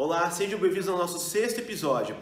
Olá, 0.00 0.30
sejam 0.30 0.60
bem-vindos 0.60 0.88
ao 0.88 0.96
nosso 0.96 1.18
sexto 1.18 1.58
episódio. 1.58 2.16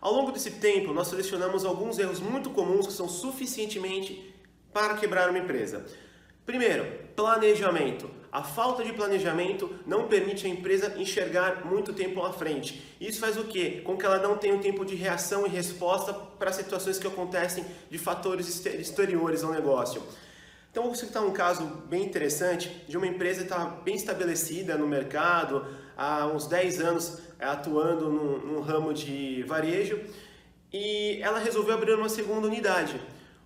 Ao 0.00 0.12
longo 0.12 0.32
desse 0.32 0.50
tempo, 0.50 0.92
nós 0.92 1.06
selecionamos 1.06 1.64
alguns 1.64 1.96
erros 1.96 2.18
muito 2.18 2.50
comuns 2.50 2.88
que 2.88 2.92
são 2.92 3.08
suficientemente 3.08 4.34
para 4.72 4.94
quebrar 4.94 5.30
uma 5.30 5.38
empresa. 5.38 5.86
Primeiro, 6.44 6.84
planejamento. 7.14 8.10
A 8.32 8.42
falta 8.42 8.82
de 8.82 8.92
planejamento 8.92 9.72
não 9.86 10.08
permite 10.08 10.44
a 10.44 10.50
empresa 10.50 10.92
enxergar 10.98 11.64
muito 11.64 11.92
tempo 11.92 12.20
à 12.20 12.32
frente. 12.32 12.96
Isso 13.00 13.20
faz 13.20 13.36
o 13.36 13.44
quê? 13.44 13.80
Com 13.84 13.96
que 13.96 14.04
ela 14.04 14.18
não 14.18 14.36
tenha 14.36 14.56
um 14.56 14.60
tempo 14.60 14.84
de 14.84 14.96
reação 14.96 15.46
e 15.46 15.48
resposta 15.48 16.12
para 16.12 16.52
situações 16.52 16.98
que 16.98 17.06
acontecem 17.06 17.64
de 17.88 17.96
fatores 17.96 18.66
exteriores 18.66 19.44
ao 19.44 19.52
negócio. 19.52 20.02
Então, 20.72 20.84
vou 20.84 20.94
citar 20.94 21.24
um 21.24 21.32
caso 21.32 21.64
bem 21.88 22.04
interessante 22.04 22.68
de 22.88 22.96
uma 22.96 23.06
empresa 23.06 23.40
que 23.40 23.52
está 23.52 23.64
bem 23.66 23.96
estabelecida 23.96 24.78
no 24.78 24.86
mercado, 24.86 25.66
há 26.00 26.26
uns 26.26 26.46
10 26.46 26.80
anos 26.80 27.18
é, 27.38 27.44
atuando 27.44 28.08
num 28.08 28.60
ramo 28.62 28.94
de 28.94 29.42
varejo, 29.42 30.00
e 30.72 31.20
ela 31.20 31.38
resolveu 31.38 31.74
abrir 31.74 31.92
uma 31.92 32.08
segunda 32.08 32.46
unidade. 32.46 32.98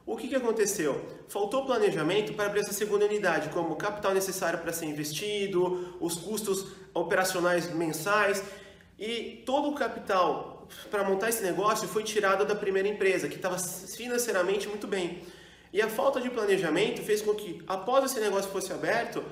O 0.06 0.16
que, 0.16 0.28
que 0.28 0.36
aconteceu? 0.36 1.04
Faltou 1.26 1.66
planejamento 1.66 2.32
para 2.34 2.46
abrir 2.46 2.60
essa 2.60 2.72
segunda 2.72 3.06
unidade, 3.06 3.48
como 3.48 3.72
o 3.72 3.76
capital 3.76 4.14
necessário 4.14 4.60
para 4.60 4.72
ser 4.72 4.86
investido, 4.86 5.96
os 5.98 6.14
custos 6.14 6.68
operacionais 6.92 7.74
mensais 7.74 8.45
e 8.98 9.42
todo 9.45 9.70
o 9.70 9.74
capital 9.74 10.68
para 10.90 11.02
montar 11.02 11.30
esse 11.30 11.42
negócio 11.42 11.88
foi 11.88 12.04
tirado 12.04 12.45
da 12.45 12.54
primeira 12.54 12.86
empresa, 12.86 13.28
que 13.28 13.36
estava 13.36 13.59
financeiramente 13.59 14.68
muito 14.68 14.86
bem. 14.86 15.23
E 15.73 15.82
a 15.82 15.88
falta 15.88 16.20
de 16.20 16.30
planejamento 16.30 17.02
fez 17.02 17.20
com 17.20 17.34
que, 17.34 17.60
após 17.66 18.04
esse 18.04 18.20
negócio 18.20 18.50
fosse 18.50 18.73
aberto, 18.73 19.24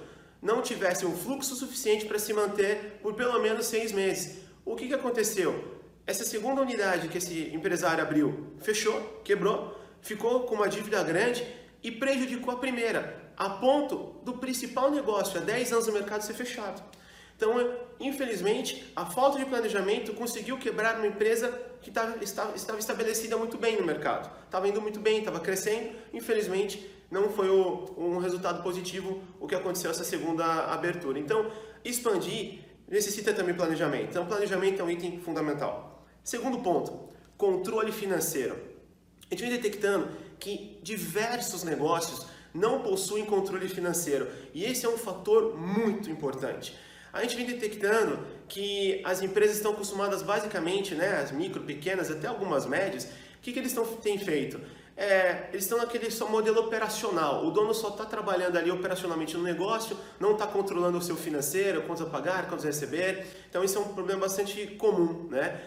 não 0.42 0.60
tivesse 0.60 1.06
um 1.06 1.16
fluxo 1.16 1.55
suficiente 1.55 2.05
para 2.05 2.19
se 2.19 2.32
manter 2.32 2.98
por 3.00 3.14
pelo 3.14 3.41
menos 3.41 3.66
seis 3.66 3.92
meses. 3.92 4.38
O 4.64 4.74
que, 4.74 4.88
que 4.88 4.95
aconteceu? 4.95 5.80
Essa 6.05 6.24
segunda 6.24 6.60
unidade 6.60 7.06
que 7.06 7.19
esse 7.19 7.55
empresário 7.55 8.03
abriu 8.03 8.53
fechou, 8.61 9.20
quebrou, 9.22 9.81
ficou 10.00 10.41
com 10.41 10.56
uma 10.56 10.69
dívida 10.69 11.00
grande 11.05 11.47
e 11.81 11.92
prejudicou 11.92 12.53
a 12.53 12.56
primeira, 12.56 13.33
a 13.36 13.48
ponto 13.50 14.16
do 14.25 14.34
principal 14.34 14.91
negócio 14.91 15.39
há 15.39 15.44
10 15.44 15.72
anos 15.72 15.86
no 15.86 15.92
mercado 15.92 16.22
ser 16.22 16.34
fechado. 16.34 16.83
Então, 17.36 17.55
infelizmente, 17.98 18.92
a 18.94 19.06
falta 19.06 19.38
de 19.38 19.44
planejamento 19.44 20.12
conseguiu 20.14 20.59
quebrar 20.59 20.97
uma 20.97 21.06
empresa 21.06 21.48
que 21.81 21.91
estava, 21.91 22.22
estava 22.55 22.78
estabelecida 22.78 23.36
muito 23.36 23.59
bem 23.59 23.77
no 23.77 23.84
mercado. 23.84 24.31
Estava 24.44 24.69
indo 24.69 24.81
muito 24.81 25.00
bem, 25.00 25.19
estava 25.19 25.41
crescendo. 25.41 25.91
Infelizmente, 26.12 26.88
não 27.12 27.30
foi 27.30 27.48
o, 27.48 27.94
um 27.96 28.18
resultado 28.18 28.60
positivo 28.62 29.22
o 29.38 29.46
que 29.46 29.55
aconteceu 29.55 29.91
essa 29.91 30.02
segunda 30.02 30.44
abertura. 30.72 31.19
Então, 31.19 31.48
expandir 31.84 32.58
necessita 32.88 33.32
também 33.32 33.54
planejamento. 33.54 34.10
Então, 34.10 34.27
planejamento 34.27 34.82
é 34.82 34.84
um 34.84 34.91
item 34.91 35.20
fundamental. 35.20 36.04
Segundo 36.24 36.58
ponto, 36.58 37.10
controle 37.36 37.92
financeiro. 37.92 38.56
A 39.30 39.34
gente 39.34 39.42
vem 39.42 39.52
detectando 39.52 40.08
que 40.41 40.80
diversos 40.82 41.62
negócios 41.62 42.27
não 42.52 42.80
possuem 42.80 43.24
controle 43.24 43.69
financeiro 43.69 44.28
e 44.52 44.64
esse 44.64 44.84
é 44.84 44.88
um 44.88 44.98
fator 44.98 45.56
muito 45.56 46.10
importante 46.10 46.74
a 47.12 47.20
gente 47.22 47.36
vem 47.36 47.44
detectando 47.44 48.26
que 48.48 49.02
as 49.04 49.20
empresas 49.20 49.56
estão 49.56 49.72
acostumadas 49.72 50.22
basicamente, 50.22 50.94
né, 50.94 51.20
as 51.20 51.30
micro, 51.30 51.62
pequenas, 51.62 52.10
até 52.10 52.26
algumas 52.26 52.64
médias, 52.64 53.04
o 53.04 53.08
que, 53.42 53.52
que 53.52 53.58
eles 53.58 53.76
têm 54.00 54.19
feito? 54.19 54.58
É, 55.03 55.48
eles 55.53 55.64
estão 55.64 55.78
naquele 55.78 56.08
só 56.12 56.28
modelo 56.28 56.61
operacional. 56.61 57.45
O 57.45 57.50
dono 57.50 57.75
só 57.75 57.89
está 57.89 58.05
trabalhando 58.05 58.56
ali 58.56 58.70
operacionalmente 58.70 59.36
no 59.36 59.42
negócio, 59.42 59.97
não 60.20 60.34
está 60.34 60.47
controlando 60.47 60.97
o 60.97 61.03
seu 61.03 61.17
financeiro, 61.17 61.83
quantos 61.83 62.06
a 62.06 62.06
pagar, 62.06 62.47
quantos 62.48 62.64
a 62.64 62.69
receber. 62.69 63.27
Então 63.50 63.64
isso 63.64 63.77
é 63.78 63.81
um 63.81 63.94
problema 63.94 64.20
bastante 64.20 64.64
comum, 64.78 65.27
né? 65.28 65.61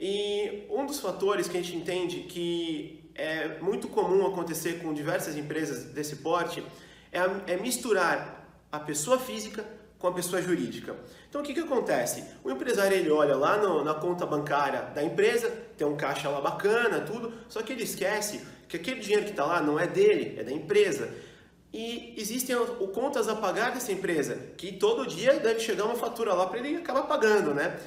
E 0.00 0.64
um 0.70 0.86
dos 0.86 1.00
fatores 1.00 1.46
que 1.48 1.58
a 1.58 1.60
gente 1.60 1.76
entende 1.76 2.20
que 2.20 3.12
é 3.14 3.58
muito 3.60 3.88
comum 3.88 4.26
acontecer 4.26 4.80
com 4.80 4.94
diversas 4.94 5.36
empresas 5.36 5.84
desse 5.92 6.16
porte 6.16 6.64
é, 7.12 7.52
é 7.52 7.56
misturar 7.58 8.48
a 8.72 8.80
pessoa 8.80 9.18
física 9.18 9.66
com 9.98 10.06
a 10.06 10.12
pessoa 10.12 10.40
jurídica. 10.40 10.96
Então 11.28 11.42
o 11.42 11.44
que, 11.44 11.52
que 11.52 11.60
acontece? 11.60 12.24
O 12.42 12.50
empresário 12.50 12.96
ele 12.96 13.10
olha 13.10 13.36
lá 13.36 13.58
no, 13.58 13.84
na 13.84 13.92
conta 13.92 14.24
bancária 14.24 14.80
da 14.94 15.02
empresa, 15.02 15.50
tem 15.76 15.86
um 15.86 15.96
caixa 15.96 16.30
lá 16.30 16.40
bacana, 16.40 17.00
tudo, 17.00 17.34
só 17.50 17.60
que 17.60 17.74
ele 17.74 17.82
esquece 17.82 18.56
que 18.68 18.76
aquele 18.76 19.00
dinheiro 19.00 19.24
que 19.24 19.30
está 19.30 19.44
lá 19.44 19.62
não 19.62 19.80
é 19.80 19.86
dele, 19.86 20.38
é 20.38 20.44
da 20.44 20.52
empresa. 20.52 21.12
E 21.72 22.14
existem 22.16 22.54
o, 22.56 22.88
contas 22.88 23.28
a 23.28 23.34
pagar 23.34 23.72
dessa 23.72 23.92
empresa, 23.92 24.36
que 24.56 24.72
todo 24.72 25.06
dia 25.06 25.34
deve 25.34 25.60
chegar 25.60 25.84
uma 25.84 25.96
fatura 25.96 26.32
lá 26.34 26.46
para 26.46 26.58
ele 26.58 26.76
acabar 26.76 27.02
pagando, 27.02 27.54
né? 27.54 27.78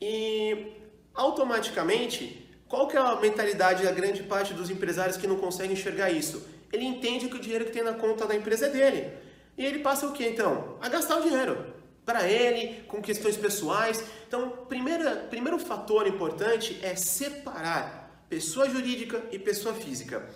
E 0.00 0.72
automaticamente, 1.14 2.48
qual 2.68 2.88
que 2.88 2.96
é 2.96 3.00
a 3.00 3.16
mentalidade 3.16 3.84
da 3.84 3.92
grande 3.92 4.22
parte 4.22 4.52
dos 4.52 4.70
empresários 4.70 5.16
que 5.16 5.26
não 5.26 5.36
conseguem 5.36 5.72
enxergar 5.72 6.10
isso? 6.10 6.46
Ele 6.72 6.84
entende 6.84 7.28
que 7.28 7.36
o 7.36 7.40
dinheiro 7.40 7.64
que 7.64 7.72
tem 7.72 7.82
na 7.82 7.94
conta 7.94 8.26
da 8.26 8.34
empresa 8.34 8.66
é 8.66 8.70
dele. 8.70 9.12
E 9.56 9.64
ele 9.64 9.78
passa 9.78 10.06
o 10.06 10.12
que 10.12 10.26
então? 10.26 10.76
A 10.80 10.88
gastar 10.88 11.18
o 11.18 11.22
dinheiro 11.22 11.72
para 12.04 12.28
ele, 12.28 12.82
com 12.82 13.00
questões 13.00 13.36
pessoais. 13.36 14.04
Então, 14.26 14.50
primeira, 14.68 15.16
primeiro 15.30 15.58
fator 15.58 16.06
importante 16.06 16.78
é 16.82 16.96
separar 16.96 18.03
pessoa 18.28 18.68
jurídica 18.68 19.22
e 19.30 19.38
pessoa 19.38 19.74
física. 19.74 20.28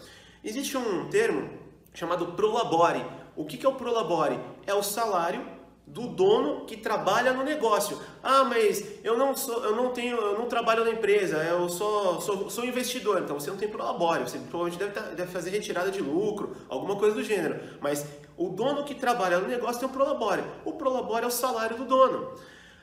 Existe 0.44 0.76
um 0.76 1.08
termo 1.08 1.50
chamado 1.92 2.32
prolabore. 2.32 3.04
O 3.34 3.44
que 3.44 3.64
é 3.64 3.68
o 3.68 3.74
prolabore? 3.74 4.38
É 4.66 4.74
o 4.74 4.82
salário 4.82 5.58
do 5.88 6.06
dono 6.06 6.66
que 6.66 6.76
trabalha 6.76 7.32
no 7.32 7.42
negócio. 7.42 7.98
Ah, 8.22 8.44
mas 8.44 8.84
eu 9.02 9.16
não 9.16 9.34
sou, 9.34 9.64
eu 9.64 9.74
não 9.74 9.90
tenho, 9.90 10.16
eu 10.16 10.38
não 10.38 10.46
trabalho 10.46 10.84
na 10.84 10.90
empresa, 10.90 11.38
eu 11.38 11.68
sou, 11.68 12.20
sou, 12.20 12.50
sou 12.50 12.64
investidor, 12.64 13.22
então 13.22 13.40
você 13.40 13.50
não 13.50 13.56
tem 13.56 13.68
prolabore, 13.68 14.22
você 14.22 14.38
provavelmente 14.38 14.78
deve, 14.78 14.92
tá, 14.92 15.00
deve 15.14 15.32
fazer 15.32 15.50
retirada 15.50 15.90
de 15.90 16.00
lucro, 16.00 16.54
alguma 16.68 16.96
coisa 16.96 17.16
do 17.16 17.22
gênero. 17.22 17.58
Mas 17.80 18.06
o 18.36 18.50
dono 18.50 18.84
que 18.84 18.94
trabalha 18.94 19.38
no 19.38 19.48
negócio 19.48 19.80
tem 19.80 19.88
o 19.88 19.92
prolabore. 19.92 20.42
O 20.64 20.72
prolabore 20.72 21.24
é 21.24 21.28
o 21.28 21.30
salário 21.30 21.76
do 21.76 21.84
dono. 21.84 22.34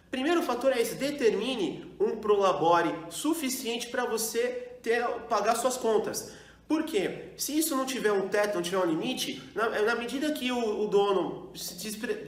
Primeiro 0.09 0.41
fator 0.41 0.71
é 0.71 0.81
esse, 0.81 0.95
determine 0.95 1.93
um 1.99 2.17
prolabore 2.17 2.93
suficiente 3.09 3.87
para 3.87 4.05
você 4.05 4.64
ter, 4.85 5.03
pagar 5.27 5.55
suas 5.55 5.75
contas. 5.75 6.31
Por 6.67 6.83
quê? 6.83 7.31
Se 7.37 7.57
isso 7.57 7.75
não 7.75 7.85
tiver 7.85 8.11
um 8.11 8.27
teto, 8.27 8.55
não 8.55 8.61
tiver 8.61 8.77
um 8.77 8.85
limite, 8.85 9.41
na, 9.55 9.69
na 9.81 9.95
medida 9.95 10.31
que 10.31 10.51
o, 10.51 10.83
o 10.83 10.87
dono 10.87 11.51
se, 11.55 11.75
despre, 11.75 12.25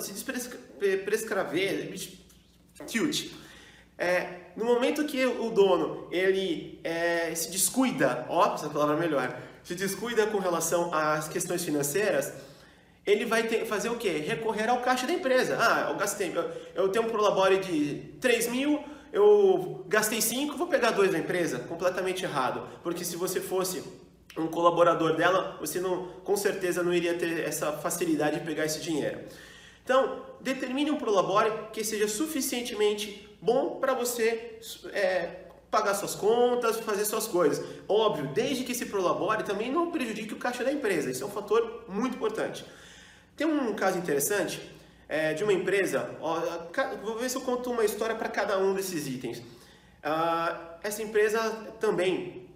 se 0.00 0.12
desprescrever, 0.12 1.94
tilt, 2.86 3.30
é, 3.96 4.40
no 4.56 4.64
momento 4.64 5.04
que 5.04 5.24
o 5.24 5.50
dono 5.50 6.08
ele 6.10 6.80
é, 6.82 7.34
se 7.34 7.50
descuida, 7.50 8.26
ó, 8.28 8.54
essa 8.54 8.68
palavra 8.68 8.96
é 8.96 9.00
melhor, 9.00 9.40
se 9.62 9.74
descuida 9.74 10.26
com 10.26 10.38
relação 10.38 10.92
às 10.92 11.28
questões 11.28 11.64
financeiras, 11.64 12.32
ele 13.04 13.24
vai 13.24 13.44
ter, 13.44 13.64
fazer 13.66 13.88
o 13.88 13.96
quê? 13.96 14.10
Recorrer 14.10 14.68
ao 14.68 14.80
caixa 14.80 15.08
da 15.08 15.12
empresa. 15.12 15.58
Ah, 15.60 15.90
eu 15.90 15.96
gastei, 15.96 16.32
eu, 16.36 16.50
eu 16.74 16.88
tenho 16.88 17.06
um 17.06 17.08
prolabore 17.08 17.58
de 17.58 18.12
3 18.20 18.48
mil, 18.48 18.82
eu 19.12 19.84
gastei 19.88 20.22
5, 20.22 20.56
vou 20.56 20.66
pegar 20.66 20.92
dois 20.92 21.12
da 21.12 21.18
empresa. 21.18 21.58
Completamente 21.58 22.24
errado. 22.24 22.66
Porque 22.82 23.04
se 23.04 23.14
você 23.16 23.40
fosse 23.40 23.82
um 24.36 24.46
colaborador 24.46 25.14
dela, 25.14 25.58
você 25.60 25.80
não, 25.80 26.06
com 26.24 26.36
certeza 26.36 26.82
não 26.82 26.94
iria 26.94 27.14
ter 27.14 27.40
essa 27.40 27.72
facilidade 27.72 28.40
de 28.40 28.46
pegar 28.46 28.64
esse 28.64 28.80
dinheiro. 28.80 29.20
Então, 29.84 30.24
determine 30.40 30.90
um 30.90 30.96
prolabore 30.96 31.52
que 31.72 31.84
seja 31.84 32.08
suficientemente 32.08 33.28
bom 33.42 33.78
para 33.80 33.92
você 33.92 34.58
é, 34.92 35.42
pagar 35.70 35.94
suas 35.94 36.14
contas, 36.14 36.78
fazer 36.78 37.04
suas 37.04 37.26
coisas. 37.26 37.62
Óbvio, 37.86 38.28
desde 38.28 38.64
que 38.64 38.72
esse 38.72 38.86
prolabore 38.86 39.42
também 39.42 39.70
não 39.70 39.90
prejudique 39.90 40.32
o 40.32 40.38
caixa 40.38 40.64
da 40.64 40.72
empresa. 40.72 41.10
Isso 41.10 41.22
é 41.22 41.26
um 41.26 41.30
fator 41.30 41.84
muito 41.86 42.16
importante. 42.16 42.64
Tem 43.36 43.46
um 43.46 43.74
caso 43.74 43.98
interessante 43.98 44.60
é, 45.12 45.34
de 45.34 45.44
uma 45.44 45.52
empresa, 45.52 46.08
ó, 46.22 46.40
vou 47.02 47.18
ver 47.18 47.28
se 47.28 47.36
eu 47.36 47.42
conto 47.42 47.70
uma 47.70 47.84
história 47.84 48.16
para 48.16 48.30
cada 48.30 48.58
um 48.58 48.72
desses 48.72 49.06
itens. 49.06 49.42
Ah, 50.02 50.78
essa 50.82 51.02
empresa 51.02 51.38
também, 51.78 52.48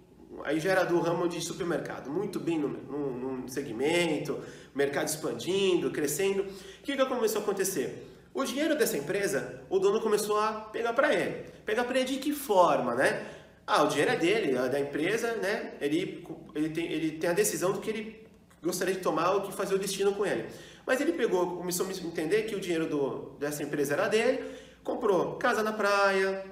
aí 0.43 0.59
já 0.59 0.71
era 0.71 0.83
do 0.83 0.99
ramo 0.99 1.29
de 1.29 1.39
supermercado, 1.39 2.09
muito 2.09 2.39
bem 2.39 2.57
no, 2.57 2.67
no, 2.67 3.37
no 3.41 3.47
segmento, 3.47 4.43
mercado 4.73 5.07
expandindo, 5.07 5.91
crescendo. 5.91 6.41
O 6.41 6.81
que, 6.81 6.97
que 6.97 7.05
começou 7.05 7.41
a 7.41 7.43
acontecer? 7.43 8.11
O 8.33 8.43
dinheiro 8.43 8.75
dessa 8.75 8.97
empresa, 8.97 9.61
o 9.69 9.77
dono 9.77 10.01
começou 10.01 10.39
a 10.39 10.53
pegar 10.53 10.93
para 10.93 11.13
ele. 11.13 11.45
Pegar 11.63 11.83
para 11.83 11.99
ele 11.99 12.09
de 12.09 12.17
que 12.17 12.33
forma, 12.33 12.95
né? 12.95 13.23
Ah, 13.67 13.83
o 13.83 13.87
dinheiro 13.87 14.13
é 14.13 14.15
dele, 14.15 14.57
é 14.57 14.67
da 14.67 14.79
empresa, 14.79 15.35
né? 15.35 15.73
Ele, 15.79 16.25
ele, 16.55 16.69
tem, 16.69 16.91
ele 16.91 17.11
tem 17.19 17.29
a 17.29 17.33
decisão 17.33 17.71
do 17.71 17.79
que 17.81 17.91
ele 17.91 18.27
gostaria 18.63 18.95
de 18.95 19.01
tomar 19.01 19.35
o 19.35 19.41
que 19.41 19.53
fazer 19.53 19.75
o 19.75 19.79
destino 19.79 20.15
com 20.15 20.25
ele. 20.25 20.49
Mas 20.87 21.01
ele 21.01 21.11
pegou, 21.11 21.57
começou 21.57 21.85
a 21.85 21.91
entender 21.91 22.43
que 22.43 22.55
o 22.55 22.61
dinheiro 22.61 22.87
do, 22.87 23.35
dessa 23.37 23.61
empresa 23.61 23.93
era 23.93 24.07
dele, 24.07 24.41
comprou 24.85 25.35
casa 25.35 25.61
na 25.61 25.73
praia, 25.73 26.45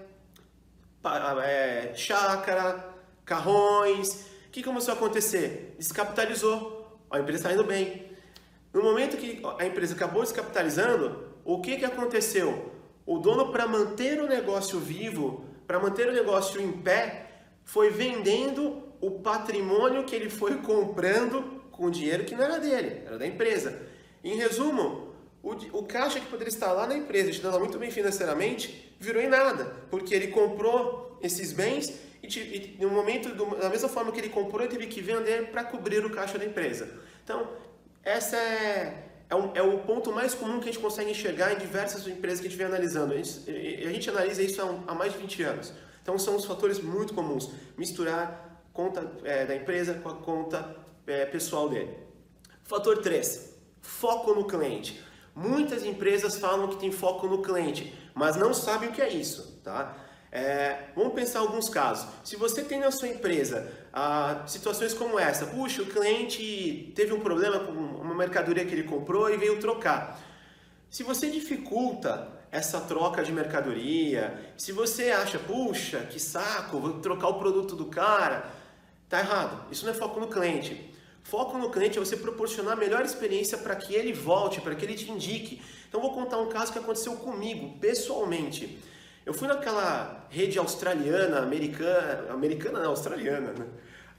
é, 1.41 1.93
chácara, 1.95 2.85
carrões. 3.23 4.25
O 4.47 4.51
que 4.51 4.61
começou 4.61 4.93
a 4.93 4.97
acontecer? 4.97 5.73
Descapitalizou. 5.77 6.99
A 7.09 7.17
empresa 7.19 7.43
está 7.43 7.53
indo 7.53 7.63
bem. 7.63 8.11
No 8.73 8.83
momento 8.83 9.15
que 9.15 9.41
a 9.57 9.65
empresa 9.65 9.95
acabou 9.95 10.21
descapitalizando, 10.21 11.29
o 11.45 11.61
que, 11.61 11.77
que 11.77 11.85
aconteceu? 11.85 12.73
O 13.05 13.19
dono, 13.19 13.53
para 13.53 13.65
manter 13.65 14.19
o 14.19 14.27
negócio 14.27 14.81
vivo, 14.81 15.45
para 15.65 15.79
manter 15.79 16.09
o 16.09 16.11
negócio 16.11 16.59
em 16.59 16.73
pé, 16.73 17.29
foi 17.63 17.89
vendendo 17.89 18.83
o 18.99 19.11
patrimônio 19.11 20.03
que 20.03 20.13
ele 20.13 20.29
foi 20.29 20.57
comprando 20.59 21.63
com 21.71 21.89
dinheiro 21.89 22.25
que 22.25 22.35
não 22.35 22.43
era 22.43 22.59
dele, 22.59 23.03
era 23.05 23.17
da 23.17 23.25
empresa. 23.25 23.94
Em 24.25 24.35
resumo, 24.37 25.13
o, 25.43 25.51
o 25.51 25.83
caixa 25.83 26.19
que 26.19 26.25
poderia 26.25 26.51
estar 26.51 26.73
lá 26.73 26.87
na 26.87 26.97
empresa, 26.97 27.29
estando 27.29 27.59
muito 27.59 27.77
bem 27.77 27.91
financeiramente, 27.91 28.91
virou 28.99 29.21
em 29.21 29.27
nada, 29.27 29.65
porque 29.91 30.15
ele 30.15 30.29
comprou 30.29 31.19
esses 31.21 31.53
bens 31.53 31.93
e, 32.23 32.75
no 32.79 32.89
momento, 32.89 33.29
do, 33.35 33.55
da 33.55 33.69
mesma 33.69 33.87
forma 33.87 34.11
que 34.11 34.19
ele 34.19 34.29
comprou, 34.29 34.61
ele 34.61 34.71
teve 34.71 34.87
que 34.87 34.99
vender 34.99 35.51
para 35.51 35.63
cobrir 35.63 36.03
o 36.03 36.09
caixa 36.09 36.39
da 36.39 36.45
empresa. 36.45 36.89
Então, 37.23 37.47
essa 38.03 38.35
é, 38.35 39.11
é, 39.29 39.35
um, 39.35 39.51
é, 39.53 39.61
o 39.61 39.77
ponto 39.81 40.11
mais 40.11 40.33
comum 40.33 40.59
que 40.59 40.69
a 40.69 40.71
gente 40.71 40.81
consegue 40.81 41.11
enxergar 41.11 41.53
em 41.53 41.59
diversas 41.59 42.07
empresas 42.07 42.39
que 42.39 42.47
a 42.47 42.49
gente 42.49 42.57
vem 42.57 42.65
analisando. 42.65 43.13
A 43.13 43.17
gente, 43.17 43.47
a 43.47 43.91
gente 43.91 44.09
analisa 44.09 44.41
isso 44.41 44.59
há, 44.59 44.91
há, 44.91 44.95
mais 44.95 45.13
de 45.13 45.19
20 45.19 45.43
anos. 45.43 45.73
Então, 46.01 46.17
são 46.17 46.35
os 46.35 46.45
fatores 46.45 46.79
muito 46.79 47.13
comuns. 47.13 47.51
Misturar 47.77 48.67
conta 48.73 49.07
é, 49.23 49.45
da 49.45 49.55
empresa 49.55 49.93
com 49.93 50.09
a 50.09 50.15
conta 50.15 50.75
é, 51.05 51.25
pessoal 51.25 51.69
dele. 51.69 51.95
Fator 52.63 53.03
3. 53.03 53.54
Foco 53.85 54.33
no 54.33 54.45
cliente. 54.45 55.01
Muitas 55.35 55.83
empresas 55.83 56.37
falam 56.37 56.67
que 56.67 56.77
tem 56.77 56.91
foco 56.91 57.27
no 57.27 57.41
cliente, 57.41 57.93
mas 58.13 58.35
não 58.35 58.53
sabem 58.53 58.89
o 58.89 58.91
que 58.91 59.01
é 59.01 59.09
isso, 59.09 59.59
tá? 59.63 59.95
É, 60.31 60.89
vamos 60.95 61.13
pensar 61.13 61.39
alguns 61.39 61.69
casos. 61.69 62.07
Se 62.23 62.35
você 62.35 62.63
tem 62.63 62.79
na 62.79 62.91
sua 62.91 63.07
empresa 63.07 63.71
ah, 63.93 64.43
situações 64.47 64.93
como 64.93 65.19
essa, 65.19 65.45
puxa, 65.45 65.81
o 65.81 65.85
cliente 65.85 66.91
teve 66.95 67.13
um 67.13 67.19
problema 67.19 67.59
com 67.59 67.71
uma 67.71 68.15
mercadoria 68.15 68.65
que 68.65 68.73
ele 68.73 68.83
comprou 68.83 69.29
e 69.29 69.37
veio 69.37 69.59
trocar. 69.59 70.19
Se 70.89 71.03
você 71.03 71.29
dificulta 71.29 72.27
essa 72.51 72.81
troca 72.81 73.23
de 73.23 73.31
mercadoria, 73.31 74.53
se 74.57 74.71
você 74.71 75.11
acha, 75.11 75.37
puxa, 75.37 75.99
que 75.99 76.19
saco, 76.19 76.79
vou 76.79 76.99
trocar 76.99 77.27
o 77.27 77.39
produto 77.39 77.75
do 77.75 77.85
cara, 77.85 78.49
tá 79.07 79.19
errado. 79.19 79.71
Isso 79.71 79.85
não 79.85 79.91
é 79.91 79.95
foco 79.95 80.19
no 80.19 80.27
cliente. 80.27 80.94
Foco 81.25 81.57
no 81.57 81.71
cliente 81.71 81.97
é 81.97 81.99
você 81.99 82.15
proporcionar 82.15 82.73
a 82.73 82.75
melhor 82.75 83.03
experiência 83.03 83.57
para 83.57 83.75
que 83.75 83.95
ele 83.95 84.13
volte, 84.13 84.61
para 84.61 84.75
que 84.75 84.85
ele 84.85 84.93
te 84.93 85.09
indique. 85.09 85.59
Então 85.89 85.99
vou 85.99 86.13
contar 86.13 86.37
um 86.37 86.49
caso 86.49 86.71
que 86.71 86.77
aconteceu 86.77 87.15
comigo, 87.15 87.79
pessoalmente. 87.79 88.79
Eu 89.25 89.33
fui 89.33 89.47
naquela 89.47 90.27
rede 90.29 90.59
australiana, 90.59 91.39
americana, 91.39 92.31
americana 92.31 92.79
não, 92.79 92.91
australiana, 92.91 93.53
né? 93.53 93.65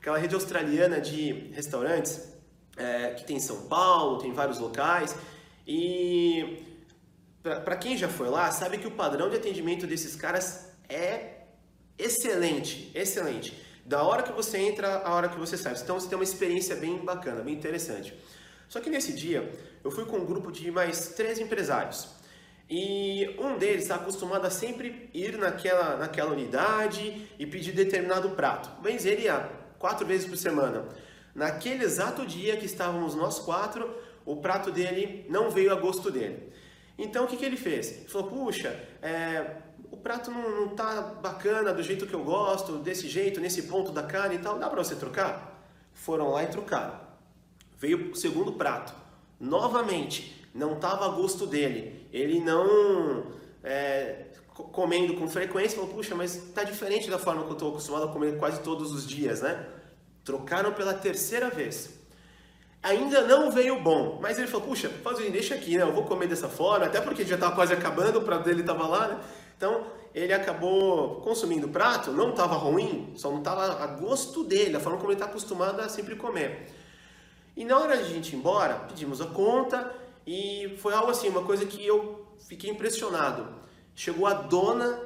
Aquela 0.00 0.18
rede 0.18 0.34
australiana 0.34 1.00
de 1.00 1.52
restaurantes 1.52 2.32
é, 2.76 3.10
que 3.10 3.24
tem 3.24 3.36
em 3.36 3.40
São 3.40 3.68
Paulo, 3.68 4.18
tem 4.18 4.32
vários 4.32 4.58
locais. 4.58 5.14
E 5.64 6.60
para 7.40 7.76
quem 7.76 7.96
já 7.96 8.08
foi 8.08 8.28
lá, 8.28 8.50
sabe 8.50 8.78
que 8.78 8.86
o 8.88 8.90
padrão 8.90 9.30
de 9.30 9.36
atendimento 9.36 9.86
desses 9.86 10.16
caras 10.16 10.72
é 10.88 11.42
excelente, 11.96 12.90
excelente 12.96 13.64
da 13.86 14.02
hora 14.02 14.22
que 14.22 14.32
você 14.32 14.58
entra 14.58 14.98
à 14.98 15.14
hora 15.14 15.28
que 15.28 15.38
você 15.38 15.56
sai. 15.56 15.74
Então 15.74 15.98
você 15.98 16.08
tem 16.08 16.18
uma 16.18 16.24
experiência 16.24 16.74
bem 16.74 16.98
bacana, 16.98 17.42
bem 17.42 17.54
interessante. 17.54 18.12
Só 18.68 18.80
que 18.80 18.90
nesse 18.90 19.12
dia 19.12 19.50
eu 19.84 19.90
fui 19.90 20.04
com 20.04 20.16
um 20.16 20.26
grupo 20.26 20.50
de 20.50 20.70
mais 20.70 21.10
três 21.10 21.38
empresários. 21.38 22.08
E 22.68 23.36
um 23.38 23.56
deles 23.56 23.82
está 23.82 23.94
acostumado 23.94 24.44
a 24.44 24.50
sempre 24.50 25.08
ir 25.14 25.38
naquela, 25.38 25.96
naquela 25.96 26.32
unidade 26.32 27.28
e 27.38 27.46
pedir 27.46 27.72
determinado 27.72 28.30
prato. 28.30 28.68
Mas 28.82 29.06
ele 29.06 29.22
ia 29.22 29.48
quatro 29.78 30.04
vezes 30.04 30.26
por 30.26 30.36
semana. 30.36 30.84
Naquele 31.32 31.84
exato 31.84 32.26
dia 32.26 32.56
que 32.56 32.66
estávamos 32.66 33.14
nós 33.14 33.38
quatro, 33.38 33.88
o 34.24 34.36
prato 34.36 34.72
dele 34.72 35.24
não 35.28 35.48
veio 35.48 35.70
a 35.70 35.76
gosto 35.76 36.10
dele. 36.10 36.52
Então 36.98 37.24
o 37.24 37.28
que, 37.28 37.36
que 37.36 37.44
ele 37.44 37.56
fez? 37.56 37.92
Ele 37.92 38.08
falou: 38.08 38.28
Puxa, 38.28 38.74
é, 39.00 39.46
o 39.96 40.00
prato 40.00 40.30
não, 40.30 40.60
não 40.60 40.68
tá 40.68 41.00
bacana 41.22 41.72
do 41.72 41.82
jeito 41.82 42.06
que 42.06 42.14
eu 42.14 42.22
gosto, 42.22 42.78
desse 42.78 43.08
jeito, 43.08 43.40
nesse 43.40 43.62
ponto 43.62 43.90
da 43.90 44.02
carne 44.02 44.36
e 44.36 44.38
tal, 44.38 44.58
dá 44.58 44.68
para 44.68 44.84
você 44.84 44.94
trocar? 44.94 45.58
Foram 45.94 46.30
lá 46.30 46.44
e 46.44 46.48
trocaram. 46.48 47.00
Veio 47.78 48.12
o 48.12 48.14
segundo 48.14 48.52
prato. 48.52 48.94
Novamente, 49.40 50.46
não 50.54 50.74
estava 50.74 51.06
a 51.06 51.08
gosto 51.08 51.46
dele. 51.46 52.06
Ele 52.12 52.40
não 52.40 53.26
é, 53.64 54.26
comendo 54.54 55.14
com 55.14 55.28
frequência, 55.28 55.78
falou, 55.78 55.94
puxa, 55.94 56.14
mas 56.14 56.36
tá 56.54 56.62
diferente 56.62 57.10
da 57.10 57.18
forma 57.18 57.42
que 57.44 57.48
eu 57.48 57.54
estou 57.54 57.70
acostumado 57.70 58.04
a 58.04 58.08
comer 58.08 58.38
quase 58.38 58.60
todos 58.60 58.92
os 58.92 59.06
dias, 59.06 59.40
né? 59.40 59.66
Trocaram 60.24 60.72
pela 60.72 60.92
terceira 60.92 61.48
vez. 61.48 61.90
Ainda 62.82 63.22
não 63.22 63.50
veio 63.50 63.80
bom, 63.80 64.18
mas 64.20 64.38
ele 64.38 64.46
falou, 64.46 64.68
puxa, 64.68 64.90
faz 65.02 65.18
deixa 65.18 65.54
aqui, 65.54 65.76
né? 65.76 65.82
Eu 65.82 65.92
vou 65.92 66.04
comer 66.04 66.28
dessa 66.28 66.48
forma, 66.48 66.86
até 66.86 67.00
porque 67.00 67.24
já 67.24 67.34
estava 67.34 67.54
quase 67.54 67.72
acabando, 67.72 68.18
o 68.18 68.22
prato 68.22 68.44
dele 68.44 68.60
estava 68.60 68.86
lá, 68.86 69.08
né? 69.08 69.20
Então 69.56 69.86
ele 70.14 70.32
acabou 70.32 71.20
consumindo 71.20 71.66
o 71.66 71.70
prato, 71.70 72.10
não 72.10 72.30
estava 72.30 72.54
ruim, 72.54 73.12
só 73.16 73.30
não 73.30 73.40
estava 73.40 73.82
a 73.82 73.86
gosto 73.86 74.44
dele, 74.44 74.76
a 74.76 74.80
forma 74.80 74.98
como 74.98 75.10
ele 75.10 75.16
está 75.16 75.26
acostumado 75.26 75.80
a 75.80 75.88
sempre 75.88 76.16
comer. 76.16 76.72
E 77.54 77.64
na 77.64 77.78
hora 77.78 77.96
de 77.98 78.04
a 78.04 78.06
gente 78.06 78.34
ir 78.34 78.38
embora, 78.38 78.76
pedimos 78.88 79.20
a 79.20 79.26
conta 79.26 79.94
e 80.26 80.74
foi 80.78 80.94
algo 80.94 81.10
assim, 81.10 81.28
uma 81.28 81.44
coisa 81.44 81.66
que 81.66 81.84
eu 81.84 82.26
fiquei 82.48 82.70
impressionado. 82.70 83.46
Chegou 83.94 84.26
a 84.26 84.32
dona 84.32 84.98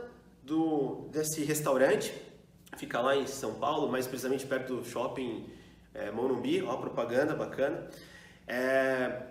do, 0.45 1.09
desse 1.11 1.43
restaurante, 1.45 2.13
fica 2.77 3.01
lá 3.01 3.17
em 3.17 3.27
São 3.27 3.55
Paulo, 3.55 3.91
mais 3.91 4.07
precisamente 4.07 4.47
perto 4.47 4.77
do 4.77 4.85
shopping 4.85 5.49
é, 5.93 6.11
Morumbi, 6.13 6.63
ó, 6.63 6.77
propaganda 6.77 7.35
bacana. 7.35 7.89
É, 8.47 9.23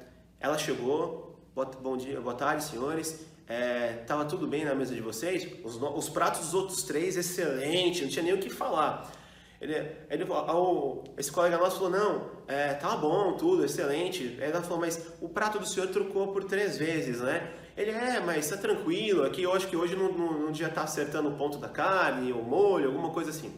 ela 0.41 0.57
chegou, 0.57 1.39
bom 1.81 1.95
dia, 1.95 2.19
boa 2.19 2.35
tarde, 2.35 2.65
senhores 2.65 3.28
é, 3.49 4.03
tava 4.05 4.25
tudo 4.25 4.45
bem 4.45 4.63
na 4.63 4.75
mesa 4.75 4.93
de 4.93 5.01
vocês? 5.01 5.47
Os, 5.63 5.75
os, 5.81 6.07
pratos 6.07 6.41
dos 6.41 6.53
outros 6.53 6.83
três, 6.83 7.17
excelente, 7.17 8.03
não 8.03 8.09
tinha 8.09 8.21
nem 8.21 8.33
o 8.33 8.37
que 8.37 8.47
falar. 8.47 9.11
Ele, 9.59 9.73
ele 10.07 10.23
ao, 10.31 11.03
esse 11.17 11.31
colega 11.31 11.57
nosso 11.57 11.77
falou, 11.77 11.89
não, 11.89 12.29
é, 12.47 12.75
bom, 13.01 13.33
tudo, 13.37 13.65
excelente. 13.65 14.37
Aí 14.39 14.51
ela 14.51 14.61
falou, 14.61 14.79
mas 14.79 15.13
o 15.19 15.27
prato 15.27 15.57
do 15.57 15.67
senhor 15.67 15.87
trocou 15.87 16.27
por 16.27 16.43
três 16.43 16.77
vezes, 16.77 17.21
né? 17.21 17.51
Ele, 17.75 17.89
é, 17.89 18.19
mas 18.19 18.47
tá 18.47 18.55
tranquilo, 18.55 19.23
aqui 19.23 19.41
eu 19.41 19.51
acho 19.51 19.67
que 19.67 19.75
hoje 19.75 19.95
não, 19.95 20.11
não, 20.11 20.39
não 20.41 20.51
tá 20.69 20.83
acertando 20.83 21.29
o 21.29 21.35
ponto 21.35 21.57
da 21.57 21.69
carne, 21.69 22.31
o 22.31 22.43
molho, 22.43 22.89
alguma 22.89 23.09
coisa 23.09 23.31
assim. 23.31 23.51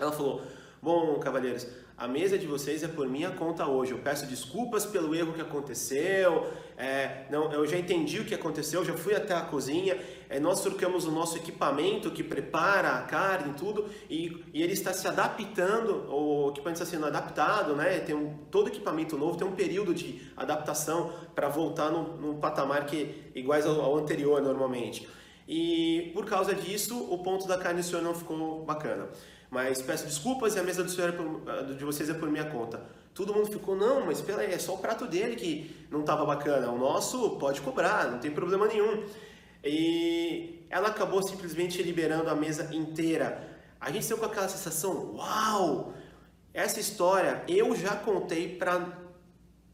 Ela 0.00 0.10
falou, 0.10 0.42
bom, 0.82 1.18
cavalheiros, 1.18 1.66
a 1.98 2.06
mesa 2.06 2.38
de 2.38 2.46
vocês 2.46 2.84
é 2.84 2.86
por 2.86 3.08
minha 3.08 3.32
conta 3.32 3.66
hoje. 3.66 3.90
Eu 3.90 3.98
peço 3.98 4.24
desculpas 4.24 4.86
pelo 4.86 5.16
erro 5.16 5.32
que 5.32 5.40
aconteceu. 5.40 6.46
É, 6.76 7.24
não, 7.28 7.52
eu 7.52 7.66
já 7.66 7.76
entendi 7.76 8.20
o 8.20 8.24
que 8.24 8.36
aconteceu, 8.36 8.84
já 8.84 8.94
fui 8.94 9.16
até 9.16 9.34
a 9.34 9.40
cozinha. 9.40 9.98
É, 10.30 10.38
nós 10.38 10.62
trocamos 10.62 11.06
o 11.06 11.10
nosso 11.10 11.36
equipamento 11.36 12.12
que 12.12 12.22
prepara 12.22 12.92
a 12.92 13.02
carne 13.02 13.50
e 13.50 13.54
tudo, 13.54 13.86
e, 14.08 14.44
e 14.54 14.62
ele 14.62 14.74
está 14.74 14.92
se 14.92 15.08
adaptando, 15.08 16.08
o 16.08 16.50
equipamento 16.50 16.80
está 16.80 16.86
sendo 16.86 17.04
adaptado, 17.04 17.74
né? 17.74 17.98
Tem 17.98 18.14
um, 18.14 18.32
todo 18.48 18.68
equipamento 18.68 19.18
novo 19.18 19.36
tem 19.36 19.44
um 19.44 19.56
período 19.56 19.92
de 19.92 20.22
adaptação 20.36 21.12
para 21.34 21.48
voltar 21.48 21.90
num, 21.90 22.16
num, 22.16 22.38
patamar 22.38 22.86
que 22.86 23.32
iguais 23.34 23.66
ao, 23.66 23.80
ao 23.80 23.96
anterior 23.96 24.40
normalmente. 24.40 25.08
E 25.48 26.12
por 26.14 26.26
causa 26.26 26.54
disso, 26.54 27.08
o 27.10 27.18
ponto 27.18 27.48
da 27.48 27.58
carne 27.58 27.80
do 27.80 27.86
senhor 27.86 28.02
não 28.02 28.14
ficou 28.14 28.64
bacana. 28.64 29.08
Mas 29.50 29.80
peço 29.80 30.04
desculpas 30.04 30.54
e 30.54 30.58
a 30.58 30.62
mesa 30.62 30.84
do 30.84 30.90
senhor 30.90 31.08
é 31.08 31.12
por, 31.12 31.74
de 31.74 31.84
vocês 31.84 32.08
é 32.10 32.14
por 32.14 32.30
minha 32.30 32.44
conta. 32.44 32.82
Todo 33.14 33.34
mundo 33.34 33.50
ficou, 33.50 33.74
não, 33.74 34.04
mas 34.06 34.18
espera 34.18 34.42
aí, 34.42 34.52
é 34.52 34.58
só 34.58 34.74
o 34.74 34.78
prato 34.78 35.06
dele 35.06 35.34
que 35.34 35.86
não 35.90 36.00
estava 36.00 36.24
bacana. 36.24 36.70
O 36.70 36.78
nosso 36.78 37.30
pode 37.38 37.60
cobrar, 37.62 38.10
não 38.10 38.18
tem 38.18 38.30
problema 38.30 38.66
nenhum. 38.66 39.04
E 39.64 40.64
ela 40.70 40.88
acabou 40.88 41.22
simplesmente 41.22 41.82
liberando 41.82 42.28
a 42.30 42.34
mesa 42.34 42.72
inteira. 42.74 43.56
A 43.80 43.90
gente 43.90 44.04
saiu 44.04 44.18
com 44.18 44.26
aquela 44.26 44.48
sensação, 44.48 45.14
uau! 45.16 45.94
Essa 46.52 46.80
história 46.80 47.42
eu 47.48 47.74
já 47.74 47.96
contei 47.96 48.56
para 48.56 48.98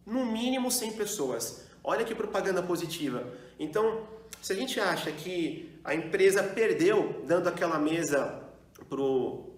no 0.07 0.25
mínimo 0.25 0.71
100 0.71 0.93
pessoas. 0.93 1.67
Olha 1.83 2.05
que 2.05 2.15
propaganda 2.15 2.63
positiva. 2.63 3.27
Então, 3.59 4.07
se 4.41 4.53
a 4.53 4.57
gente 4.57 4.79
acha 4.81 5.11
que 5.11 5.79
a 5.83 5.95
empresa 5.95 6.43
perdeu 6.43 7.23
dando 7.27 7.49
aquela 7.49 7.79
mesa 7.79 8.43
pro 8.89 9.54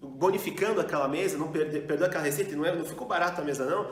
bonificando 0.00 0.80
aquela 0.80 1.08
mesa, 1.08 1.36
não 1.36 1.50
perde, 1.50 1.80
perdeu 1.80 2.06
aquela 2.06 2.24
receita, 2.24 2.54
não, 2.54 2.64
é, 2.64 2.74
não 2.74 2.84
ficou 2.84 3.06
barata 3.06 3.42
a 3.42 3.44
mesa 3.44 3.64
não, 3.64 3.90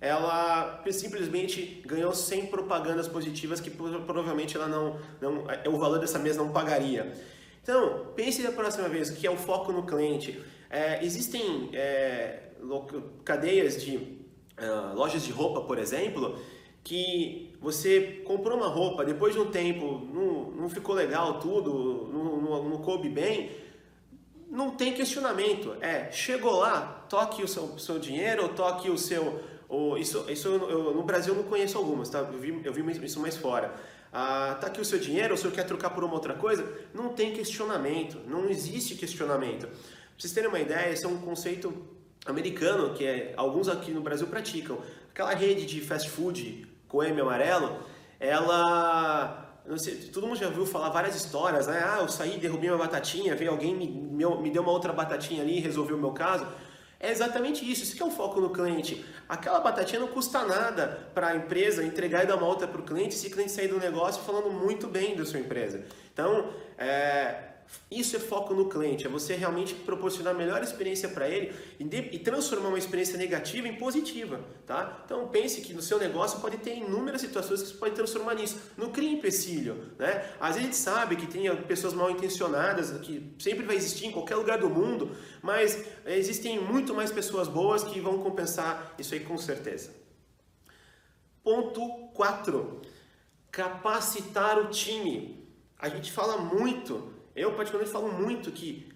ela 0.00 0.82
simplesmente 0.90 1.82
ganhou 1.86 2.12
100 2.12 2.46
propagandas 2.46 3.08
positivas 3.08 3.60
que 3.60 3.70
provavelmente 3.70 4.56
ela 4.56 4.68
não, 4.68 4.98
não, 5.20 5.50
é, 5.50 5.68
o 5.68 5.78
valor 5.78 5.98
dessa 5.98 6.18
mesa 6.18 6.42
não 6.42 6.52
pagaria. 6.52 7.12
Então, 7.62 8.06
pense 8.14 8.42
da 8.42 8.52
próxima 8.52 8.88
vez 8.88 9.10
que 9.10 9.26
é 9.26 9.30
o 9.30 9.36
foco 9.36 9.72
no 9.72 9.84
cliente. 9.84 10.40
É, 10.68 11.04
existem 11.04 11.70
é, 11.72 12.50
cadeias 13.24 13.82
de 13.82 13.96
uh, 13.96 14.94
lojas 14.94 15.22
de 15.22 15.32
roupa, 15.32 15.62
por 15.62 15.78
exemplo, 15.78 16.38
que 16.84 17.52
você 17.60 18.22
comprou 18.24 18.56
uma 18.56 18.68
roupa, 18.68 19.04
depois 19.04 19.34
de 19.34 19.40
um 19.40 19.50
tempo 19.50 20.00
não, 20.12 20.50
não 20.52 20.68
ficou 20.68 20.94
legal 20.94 21.40
tudo, 21.40 22.08
não, 22.12 22.40
não, 22.40 22.68
não 22.68 22.78
coube 22.78 23.08
bem, 23.08 23.50
não 24.50 24.70
tem 24.70 24.92
questionamento. 24.92 25.76
É, 25.80 26.10
chegou 26.10 26.58
lá, 26.58 27.04
toque 27.08 27.42
o 27.42 27.48
seu, 27.48 27.78
seu 27.78 27.98
dinheiro, 27.98 28.48
toque 28.50 28.90
o 28.90 28.98
seu. 28.98 29.42
O, 29.68 29.96
isso 29.96 30.24
isso 30.30 30.48
eu, 30.48 30.94
no 30.94 31.02
Brasil 31.02 31.34
eu 31.34 31.42
não 31.42 31.48
conheço 31.48 31.76
algumas, 31.76 32.08
tá? 32.08 32.20
Eu 32.20 32.38
vi, 32.38 32.60
eu 32.64 32.72
vi 32.72 33.04
isso 33.04 33.20
mais 33.20 33.36
fora. 33.36 33.74
ah, 34.12 34.56
tá 34.60 34.68
aqui 34.68 34.80
o 34.80 34.84
seu 34.84 34.98
dinheiro, 34.98 35.34
o 35.34 35.36
senhor 35.36 35.52
quer 35.52 35.64
trocar 35.64 35.90
por 35.90 36.04
uma 36.04 36.14
outra 36.14 36.34
coisa, 36.34 36.64
não 36.94 37.10
tem 37.10 37.32
questionamento, 37.32 38.18
não 38.26 38.48
existe 38.48 38.94
questionamento. 38.94 39.66
Pra 39.66 39.76
vocês 40.16 40.32
terem 40.32 40.48
uma 40.48 40.60
ideia, 40.60 40.92
esse 40.92 41.04
é 41.04 41.08
um 41.08 41.18
conceito 41.18 41.74
americano 42.24 42.94
que 42.94 43.04
é, 43.04 43.34
alguns 43.36 43.68
aqui 43.68 43.90
no 43.90 44.00
Brasil 44.00 44.26
praticam. 44.28 44.78
Aquela 45.10 45.34
rede 45.34 45.66
de 45.66 45.80
fast 45.80 46.08
food 46.08 46.66
com 46.88 47.02
M 47.02 47.20
amarelo, 47.20 47.80
ela 48.18 49.45
Sei, 49.78 49.96
todo 50.12 50.26
mundo 50.26 50.38
já 50.38 50.48
viu 50.48 50.64
falar 50.64 50.90
várias 50.90 51.16
histórias, 51.16 51.66
né? 51.66 51.82
Ah, 51.84 51.98
eu 52.00 52.08
saí, 52.08 52.38
derrubei 52.38 52.70
uma 52.70 52.78
batatinha, 52.78 53.34
veio 53.34 53.50
alguém, 53.50 53.74
me, 53.74 53.86
me 53.88 54.50
deu 54.50 54.62
uma 54.62 54.70
outra 54.70 54.92
batatinha 54.92 55.42
ali 55.42 55.58
e 55.58 55.60
resolveu 55.60 55.96
o 55.96 56.00
meu 56.00 56.12
caso. 56.12 56.46
É 56.98 57.10
exatamente 57.10 57.70
isso, 57.70 57.82
isso 57.82 57.96
que 57.96 58.02
é 58.02 58.06
o 58.06 58.10
foco 58.10 58.40
no 58.40 58.50
cliente. 58.50 59.04
Aquela 59.28 59.60
batatinha 59.60 60.00
não 60.00 60.08
custa 60.08 60.44
nada 60.44 61.08
para 61.14 61.28
a 61.28 61.36
empresa 61.36 61.84
entregar 61.84 62.24
e 62.24 62.26
dar 62.26 62.36
uma 62.36 62.46
outra 62.46 62.66
para 62.66 62.80
o 62.80 62.84
cliente 62.84 63.14
se 63.14 63.26
o 63.26 63.30
cliente 63.30 63.52
sair 63.52 63.68
do 63.68 63.78
negócio 63.78 64.22
falando 64.22 64.50
muito 64.50 64.86
bem 64.86 65.14
da 65.14 65.24
sua 65.24 65.40
empresa. 65.40 65.84
Então, 66.12 66.50
é, 66.78 67.55
isso 67.90 68.16
é 68.16 68.18
foco 68.18 68.52
no 68.54 68.68
cliente, 68.68 69.06
é 69.06 69.08
você 69.08 69.34
realmente 69.34 69.74
proporcionar 69.74 70.34
a 70.34 70.36
melhor 70.36 70.62
experiência 70.62 71.08
para 71.08 71.28
ele 71.28 71.54
e, 71.78 72.18
transformar 72.18 72.68
uma 72.68 72.78
experiência 72.78 73.16
negativa 73.16 73.68
em 73.68 73.76
positiva, 73.76 74.40
tá? 74.66 75.02
Então 75.04 75.28
pense 75.28 75.60
que 75.60 75.72
no 75.72 75.80
seu 75.80 75.98
negócio 75.98 76.40
pode 76.40 76.56
ter 76.58 76.76
inúmeras 76.76 77.20
situações 77.20 77.62
que 77.62 77.68
você 77.68 77.74
pode 77.74 77.94
transformar 77.94 78.34
nisso. 78.34 78.58
Não 78.76 78.90
crie 78.90 79.12
empecilho, 79.12 79.92
né? 79.98 80.30
Às 80.40 80.56
vezes 80.56 80.60
a 80.60 80.60
gente 80.62 80.76
sabe 80.76 81.16
que 81.16 81.26
tem 81.26 81.54
pessoas 81.62 81.94
mal 81.94 82.10
intencionadas, 82.10 82.90
que 83.00 83.34
sempre 83.38 83.64
vai 83.64 83.76
existir 83.76 84.06
em 84.06 84.12
qualquer 84.12 84.36
lugar 84.36 84.58
do 84.58 84.68
mundo, 84.68 85.16
mas 85.40 85.84
existem 86.06 86.58
muito 86.58 86.92
mais 86.92 87.12
pessoas 87.12 87.46
boas 87.46 87.84
que 87.84 88.00
vão 88.00 88.18
compensar 88.18 88.94
isso 88.98 89.14
aí 89.14 89.20
com 89.20 89.38
certeza. 89.38 89.90
Ponto 91.44 92.08
4. 92.14 92.82
Capacitar 93.52 94.58
o 94.58 94.70
time. 94.70 95.46
A 95.78 95.88
gente 95.88 96.10
fala 96.10 96.38
muito 96.38 97.14
eu, 97.36 97.52
particularmente, 97.52 97.92
falo 97.92 98.10
muito 98.10 98.50
que 98.50 98.88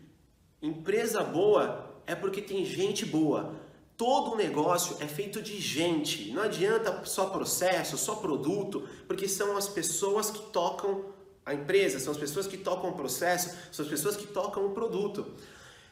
empresa 0.63 1.23
boa 1.23 1.95
é 2.07 2.15
porque 2.15 2.41
tem 2.41 2.65
gente 2.65 3.05
boa. 3.05 3.55
Todo 3.97 4.35
negócio 4.35 4.97
é 5.01 5.07
feito 5.07 5.43
de 5.43 5.61
gente. 5.61 6.33
Não 6.33 6.43
adianta 6.43 7.05
só 7.05 7.27
processo, 7.27 7.99
só 7.99 8.17
produto, 8.17 8.89
porque 9.07 9.29
são 9.29 9.59
as 9.59 9.69
pessoas 9.69 10.31
que 10.31 10.41
tocam 10.51 11.05
a 11.45 11.53
empresa, 11.53 12.01
são 12.01 12.13
as 12.13 12.19
pessoas 12.19 12.47
que 12.47 12.57
tocam 12.57 12.91
o 12.91 12.95
processo, 12.95 13.55
são 13.71 13.85
as 13.85 13.91
pessoas 13.91 14.17
que 14.17 14.27
tocam 14.27 14.65
o 14.67 14.71
produto. 14.71 15.35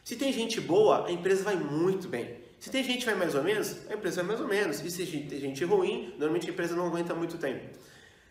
Se 0.02 0.17
tem 0.17 0.33
gente 0.33 0.59
boa, 0.59 1.07
a 1.07 1.12
empresa 1.12 1.45
vai 1.45 1.57
muito 1.57 2.09
bem. 2.09 2.38
Se 2.59 2.71
tem 2.71 2.83
gente 2.83 3.00
que 3.00 3.05
vai 3.05 3.14
mais 3.14 3.35
ou 3.35 3.43
menos, 3.43 3.76
a 3.90 3.95
empresa 3.95 4.23
vai 4.23 4.28
mais 4.28 4.40
ou 4.40 4.49
menos. 4.49 4.81
E 4.81 4.90
se 4.90 5.05
tem 5.05 5.38
gente 5.38 5.62
ruim, 5.64 6.14
normalmente 6.19 6.49
a 6.49 6.52
empresa 6.52 6.75
não 6.75 6.87
aguenta 6.87 7.14
muito 7.14 7.37
tempo. 7.37 7.78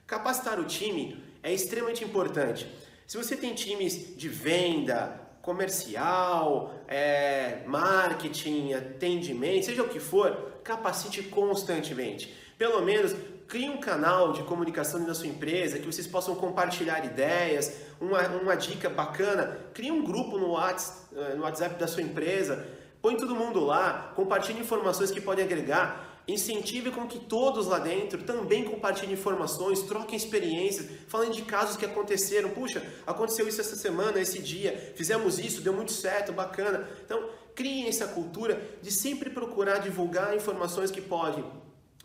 Capacitar 0.08 0.60
o 0.60 0.66
time 0.66 1.24
é 1.44 1.54
extremamente 1.54 2.04
importante. 2.04 2.68
Se 3.08 3.16
você 3.16 3.38
tem 3.38 3.54
times 3.54 4.18
de 4.18 4.28
venda, 4.28 5.18
comercial, 5.42 6.76
é, 6.90 7.64
marketing, 7.66 8.74
atendimento, 8.74 9.68
seja 9.68 9.82
o 9.82 9.88
que 9.88 9.98
for, 9.98 10.60
capacite 10.62 11.24
constantemente. 11.24 12.36
Pelo 12.58 12.82
menos 12.82 13.16
crie 13.48 13.70
um 13.70 13.78
canal 13.78 14.34
de 14.34 14.44
comunicação 14.44 15.00
na 15.08 15.14
sua 15.14 15.28
empresa, 15.28 15.80
que 15.80 15.86
vocês 15.86 16.06
possam 16.06 16.36
compartilhar 16.36 17.06
ideias, 17.06 17.78
uma, 18.02 18.28
uma 18.28 18.56
dica 18.56 18.90
bacana. 18.90 19.58
Crie 19.74 19.90
um 19.90 20.04
grupo 20.04 20.38
no 20.38 20.50
WhatsApp, 20.50 21.16
no 21.38 21.44
WhatsApp 21.44 21.80
da 21.80 21.88
sua 21.88 22.04
empresa, 22.04 22.68
põe 23.02 23.16
todo 23.16 23.34
mundo 23.34 23.62
lá, 23.64 24.12
compartilhe 24.18 24.60
informações 24.60 25.12
que 25.12 25.22
podem 25.22 25.46
agregar. 25.46 26.07
Incentive 26.28 26.92
com 26.92 27.08
que 27.08 27.20
todos 27.20 27.68
lá 27.68 27.80
dentro 27.80 28.22
também 28.24 28.66
compartilhem 28.66 29.14
informações, 29.14 29.84
troquem 29.84 30.18
experiências, 30.18 30.88
falem 31.08 31.32
de 31.32 31.42
casos 31.44 31.78
que 31.78 31.86
aconteceram. 31.86 32.50
Puxa, 32.50 32.84
aconteceu 33.06 33.48
isso 33.48 33.62
essa 33.62 33.78
semana, 33.78 34.20
esse 34.20 34.40
dia, 34.40 34.94
fizemos 34.96 35.40
isso, 35.40 35.62
deu 35.62 35.72
muito 35.72 35.94
certo, 35.94 36.34
bacana. 36.34 36.86
Então, 37.06 37.30
criem 37.56 37.88
essa 37.88 38.08
cultura 38.08 38.62
de 38.82 38.92
sempre 38.92 39.30
procurar 39.30 39.78
divulgar 39.78 40.36
informações 40.36 40.92
que 40.92 41.00
podem 41.00 41.46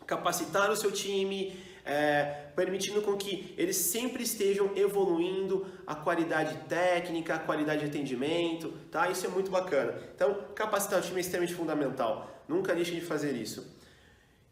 capacitar 0.07 0.71
o 0.71 0.75
seu 0.75 0.91
time, 0.91 1.59
é, 1.85 2.45
permitindo 2.55 3.01
com 3.01 3.17
que 3.17 3.53
eles 3.57 3.75
sempre 3.75 4.23
estejam 4.23 4.71
evoluindo 4.73 5.67
a 5.85 5.95
qualidade 5.95 6.55
técnica, 6.69 7.35
a 7.35 7.39
qualidade 7.39 7.81
de 7.81 7.87
atendimento, 7.87 8.73
tá? 8.89 9.09
Isso 9.09 9.25
é 9.25 9.29
muito 9.29 9.51
bacana. 9.51 10.01
Então, 10.15 10.45
capacitar 10.55 10.99
o 10.99 11.01
time 11.01 11.17
é 11.17 11.21
extremamente 11.21 11.53
fundamental. 11.53 12.41
Nunca 12.47 12.73
deixem 12.73 12.95
de 12.95 13.05
fazer 13.05 13.33
isso. 13.33 13.82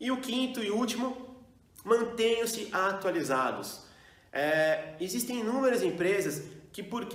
E 0.01 0.09
o 0.09 0.17
quinto 0.17 0.63
e 0.63 0.71
último, 0.71 1.15
mantenham-se 1.85 2.69
atualizados. 2.71 3.81
É, 4.33 4.95
existem 4.99 5.41
inúmeras 5.41 5.83
empresas 5.83 6.41
que 6.73 6.81
por 6.81 7.07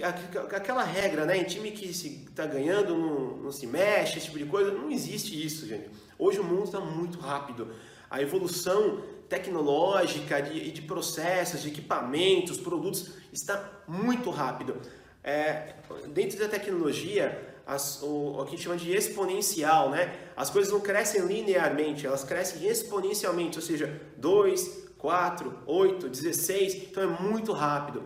aquela 0.54 0.84
regra, 0.84 1.24
né, 1.24 1.36
em 1.36 1.42
time 1.42 1.72
que 1.72 1.86
está 1.86 2.46
ganhando 2.46 2.96
não, 2.96 3.36
não, 3.38 3.50
se 3.50 3.66
mexe, 3.66 4.18
esse 4.18 4.26
tipo 4.26 4.38
de 4.38 4.44
coisa, 4.44 4.70
não 4.70 4.88
existe 4.88 5.34
isso, 5.44 5.66
gente. 5.66 5.90
Hoje 6.16 6.38
o 6.38 6.44
mundo 6.44 6.64
está 6.64 6.78
muito 6.78 7.18
rápido. 7.18 7.74
A 8.08 8.22
evolução 8.22 9.02
tecnológica 9.28 10.40
de, 10.40 10.70
de, 10.70 10.82
processos, 10.82 11.62
de 11.62 11.68
equipamentos, 11.68 12.56
produtos 12.56 13.14
está 13.32 13.82
muito 13.88 14.30
rápido. 14.30 14.80
É, 15.24 15.74
dentro 16.08 16.38
da 16.38 16.48
tecnologia, 16.48 17.55
as, 17.66 18.00
o, 18.00 18.38
o 18.38 18.44
que 18.44 18.48
a 18.48 18.50
gente 18.52 18.62
chama 18.62 18.76
de 18.76 18.94
exponencial, 18.94 19.90
né? 19.90 20.14
As 20.36 20.48
coisas 20.48 20.72
não 20.72 20.80
crescem 20.80 21.22
linearmente, 21.26 22.06
elas 22.06 22.22
crescem 22.22 22.64
exponencialmente, 22.66 23.58
ou 23.58 23.62
seja, 23.62 24.00
2, 24.16 24.86
4, 24.96 25.58
8, 25.66 26.08
16, 26.08 26.74
então 26.74 27.02
é 27.02 27.06
muito 27.06 27.52
rápido. 27.52 28.04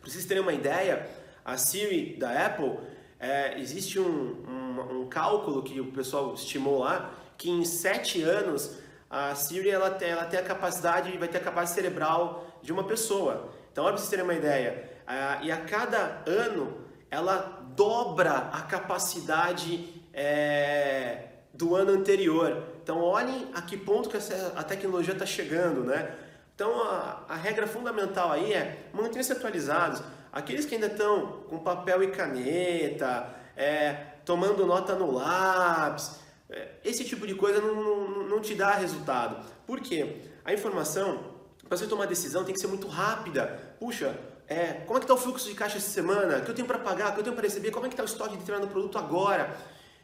Para 0.00 0.08
vocês 0.10 0.24
terem 0.24 0.42
uma 0.42 0.52
ideia, 0.52 1.10
a 1.44 1.56
Siri 1.56 2.16
da 2.16 2.46
Apple, 2.46 2.78
é, 3.18 3.58
existe 3.58 3.98
um, 3.98 4.04
um, 4.06 5.00
um, 5.00 5.08
cálculo 5.08 5.62
que 5.62 5.80
o 5.80 5.90
pessoal 5.90 6.32
estimou 6.32 6.78
lá, 6.78 7.12
que 7.36 7.50
em 7.50 7.64
7 7.64 8.22
anos 8.22 8.78
a 9.10 9.34
Siri 9.34 9.70
ela 9.70 9.90
tem, 9.90 10.10
ela 10.10 10.24
tem 10.24 10.38
a 10.38 10.42
capacidade, 10.44 11.16
vai 11.18 11.28
ter 11.28 11.38
a 11.38 11.42
capacidade 11.42 11.74
cerebral 11.74 12.46
de 12.62 12.72
uma 12.72 12.84
pessoa. 12.84 13.50
Então, 13.72 13.84
para 13.84 13.96
vocês 13.96 14.08
terem 14.08 14.24
uma 14.24 14.34
ideia, 14.34 14.88
a, 15.06 15.40
e 15.42 15.50
a 15.50 15.56
cada 15.58 16.22
ano 16.26 16.78
ela 17.10 17.59
dobra 17.74 18.50
a 18.52 18.62
capacidade 18.62 20.02
é, 20.12 21.24
do 21.52 21.74
ano 21.74 21.92
anterior. 21.92 22.64
Então, 22.82 23.00
olhem 23.00 23.48
a 23.54 23.62
que 23.62 23.76
ponto 23.76 24.08
que 24.08 24.16
essa, 24.16 24.52
a 24.56 24.62
tecnologia 24.62 25.12
está 25.12 25.26
chegando, 25.26 25.84
né? 25.84 26.14
Então, 26.54 26.82
a, 26.82 27.24
a 27.28 27.36
regra 27.36 27.66
fundamental 27.66 28.30
aí 28.32 28.52
é 28.52 28.88
manter-se 28.92 29.32
atualizados. 29.32 30.02
Aqueles 30.32 30.64
que 30.64 30.74
ainda 30.74 30.86
estão 30.86 31.44
com 31.48 31.58
papel 31.58 32.02
e 32.02 32.10
caneta, 32.10 33.34
é, 33.56 33.92
tomando 34.24 34.66
nota 34.66 34.94
no 34.94 35.10
lápis, 35.10 36.20
é, 36.48 36.68
esse 36.84 37.04
tipo 37.04 37.26
de 37.26 37.34
coisa 37.34 37.60
não, 37.60 37.74
não, 37.74 38.28
não 38.28 38.40
te 38.40 38.54
dá 38.54 38.72
resultado. 38.72 39.44
Por 39.66 39.80
quê? 39.80 40.22
A 40.44 40.52
informação, 40.52 41.24
para 41.68 41.76
você 41.76 41.86
tomar 41.86 42.06
decisão, 42.06 42.44
tem 42.44 42.54
que 42.54 42.60
ser 42.60 42.66
muito 42.66 42.88
rápida. 42.88 43.74
Puxa, 43.78 44.16
é, 44.50 44.82
como 44.84 44.98
é 44.98 45.00
que 45.00 45.04
está 45.04 45.14
o 45.14 45.16
fluxo 45.16 45.48
de 45.48 45.54
caixa 45.54 45.76
essa 45.76 45.88
semana? 45.88 46.38
O 46.38 46.44
que 46.44 46.50
eu 46.50 46.54
tenho 46.54 46.66
para 46.66 46.80
pagar? 46.80 47.10
O 47.10 47.14
que 47.14 47.20
eu 47.20 47.22
tenho 47.22 47.36
para 47.36 47.44
receber? 47.44 47.70
Como 47.70 47.86
é 47.86 47.88
que 47.88 47.94
está 47.94 48.02
o 48.02 48.06
estoque 48.06 48.32
de 48.32 48.38
determinado 48.38 48.68
produto 48.68 48.98
agora? 48.98 49.56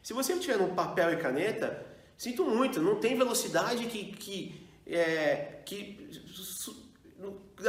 Se 0.04 0.12
você 0.12 0.36
tiver 0.36 0.56
no 0.56 0.68
papel 0.68 1.12
e 1.12 1.16
caneta, 1.16 1.84
sinto 2.16 2.44
muito, 2.44 2.80
não 2.80 3.00
tem 3.00 3.18
velocidade 3.18 3.84
que, 3.86 4.12
que, 4.12 4.68
é, 4.86 5.62
que 5.66 6.08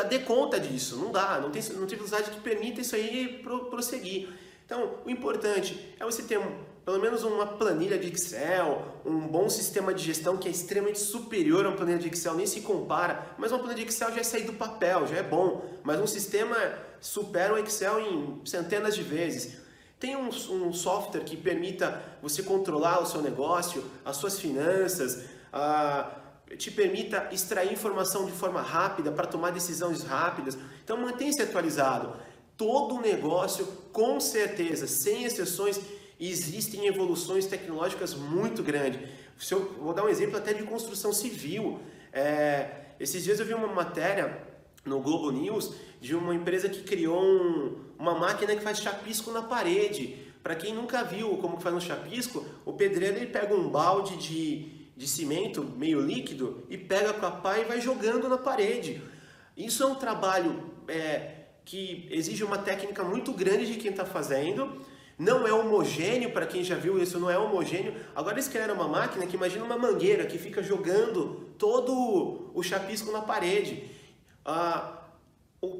dê 0.07 0.19
conta 0.19 0.59
disso, 0.59 0.97
não 0.97 1.11
dá, 1.11 1.39
não 1.39 1.49
tem, 1.49 1.63
não 1.73 1.87
tem 1.87 1.97
velocidade 1.97 2.29
que 2.29 2.39
permita 2.41 2.79
isso 2.79 2.95
aí 2.95 3.41
prosseguir. 3.71 4.29
Então, 4.63 4.99
o 5.03 5.09
importante 5.09 5.95
é 5.99 6.05
você 6.05 6.21
ter 6.21 6.37
um, 6.37 6.59
pelo 6.87 7.01
menos 7.01 7.21
uma 7.25 7.45
planilha 7.45 7.99
de 7.99 8.07
Excel, 8.07 8.81
um 9.05 9.27
bom 9.27 9.49
sistema 9.49 9.93
de 9.93 10.01
gestão 10.01 10.37
que 10.37 10.47
é 10.47 10.51
extremamente 10.51 10.99
superior 10.99 11.65
a 11.65 11.67
uma 11.67 11.75
planilha 11.75 11.99
de 11.99 12.07
Excel, 12.07 12.33
nem 12.33 12.45
se 12.45 12.61
compara, 12.61 13.35
mas 13.37 13.51
uma 13.51 13.59
planilha 13.59 13.83
de 13.83 13.91
Excel 13.91 14.13
já 14.13 14.21
é 14.21 14.23
sair 14.23 14.45
do 14.45 14.53
papel, 14.53 15.05
já 15.05 15.17
é 15.17 15.21
bom, 15.21 15.65
mas 15.83 15.99
um 15.99 16.07
sistema 16.07 16.55
supera 17.01 17.53
o 17.53 17.57
Excel 17.57 17.99
em 17.99 18.41
centenas 18.45 18.95
de 18.95 19.01
vezes. 19.01 19.57
Tem 19.99 20.15
um, 20.15 20.29
um 20.29 20.71
software 20.71 21.25
que 21.25 21.35
permita 21.35 22.01
você 22.21 22.41
controlar 22.41 23.01
o 23.01 23.05
seu 23.05 23.21
negócio, 23.21 23.83
as 24.05 24.15
suas 24.15 24.39
finanças, 24.39 25.25
te 26.57 26.71
permita 26.71 27.27
extrair 27.33 27.73
informação 27.73 28.25
de 28.25 28.31
forma 28.31 28.61
rápida 28.61 29.11
para 29.11 29.27
tomar 29.27 29.51
decisões 29.51 30.03
rápidas. 30.03 30.57
Então 30.85 30.95
mantenha-se 30.95 31.41
atualizado. 31.41 32.15
Todo 32.55 33.01
negócio, 33.01 33.65
com 33.91 34.21
certeza, 34.21 34.87
sem 34.87 35.25
exceções, 35.25 35.79
existem 36.19 36.87
evoluções 36.87 37.45
tecnológicas 37.45 38.13
muito 38.13 38.63
grandes. 38.63 39.01
Se 39.37 39.53
eu 39.53 39.73
vou 39.79 39.93
dar 39.93 40.03
um 40.03 40.09
exemplo 40.09 40.37
até 40.37 40.53
de 40.53 40.63
construção 40.63 41.13
civil. 41.13 41.79
É, 42.11 42.69
esses 42.99 43.23
dias 43.23 43.39
eu 43.39 43.45
vi 43.45 43.53
uma 43.53 43.67
matéria 43.67 44.41
no 44.83 44.99
Globo 45.01 45.31
News 45.31 45.73
de 46.01 46.15
uma 46.15 46.33
empresa 46.33 46.69
que 46.69 46.81
criou 46.81 47.21
um, 47.23 47.75
uma 47.99 48.17
máquina 48.17 48.55
que 48.55 48.63
faz 48.63 48.79
chapisco 48.79 49.31
na 49.31 49.43
parede. 49.43 50.15
Para 50.41 50.55
quem 50.55 50.73
nunca 50.73 51.03
viu 51.03 51.37
como 51.37 51.59
faz 51.59 51.75
um 51.75 51.79
chapisco, 51.79 52.45
o 52.65 52.73
pedreiro 52.73 53.17
ele 53.17 53.27
pega 53.27 53.53
um 53.53 53.69
balde 53.69 54.15
de, 54.17 54.89
de 54.95 55.07
cimento 55.07 55.63
meio 55.63 55.99
líquido 55.99 56.63
e 56.69 56.77
pega 56.77 57.13
com 57.13 57.25
a 57.25 57.31
pá 57.31 57.59
e 57.59 57.65
vai 57.65 57.81
jogando 57.81 58.29
na 58.29 58.37
parede. 58.37 59.01
Isso 59.55 59.83
é 59.83 59.85
um 59.85 59.95
trabalho 59.95 60.71
é, 60.87 61.31
que 61.65 62.07
exige 62.09 62.43
uma 62.43 62.57
técnica 62.57 63.03
muito 63.03 63.33
grande 63.33 63.65
de 63.65 63.77
quem 63.77 63.91
está 63.91 64.05
fazendo. 64.05 64.81
Não 65.17 65.47
é 65.47 65.51
homogêneo, 65.51 66.31
para 66.31 66.45
quem 66.45 66.63
já 66.63 66.75
viu 66.75 67.01
isso, 67.01 67.19
não 67.19 67.29
é 67.29 67.37
homogêneo. 67.37 67.95
Agora 68.15 68.35
eles 68.35 68.47
criaram 68.47 68.75
uma 68.75 68.87
máquina 68.87 69.25
que 69.25 69.35
imagina 69.35 69.65
uma 69.65 69.77
mangueira 69.77 70.25
que 70.25 70.37
fica 70.37 70.61
jogando 70.61 71.47
todo 71.57 72.51
o 72.53 72.61
chapisco 72.61 73.11
na 73.11 73.21
parede. 73.21 73.89
A, 74.45 74.93